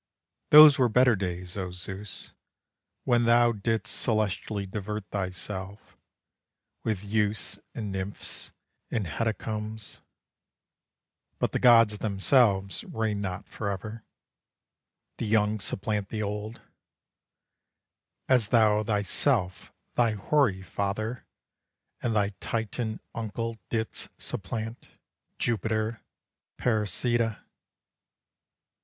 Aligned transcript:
Those 0.49 0.79
were 0.79 0.89
better 0.89 1.15
days, 1.15 1.55
oh 1.55 1.69
Zeus, 1.69 2.33
When 3.03 3.25
thou 3.25 3.51
didst 3.51 3.93
celestially 4.01 4.65
divert 4.65 5.05
thyself 5.11 5.95
With 6.83 7.03
youths 7.03 7.59
and 7.75 7.91
nymphs 7.91 8.51
and 8.89 9.05
hecatombs. 9.05 10.01
But 11.37 11.51
the 11.51 11.59
gods 11.59 11.99
themselves, 11.99 12.83
reign 12.85 13.21
not 13.21 13.47
forever; 13.47 14.03
The 15.19 15.27
young 15.27 15.59
supplant 15.59 16.09
the 16.09 16.23
old, 16.23 16.61
As 18.27 18.47
thou 18.47 18.81
thyself, 18.83 19.71
thy 19.93 20.13
hoary 20.13 20.63
father, 20.63 21.27
And 22.01 22.15
thy 22.15 22.29
Titan 22.39 23.01
uncle 23.13 23.59
didst 23.69 24.09
supplant 24.19 24.87
Jupiter 25.37 26.01
Parricida! 26.57 27.45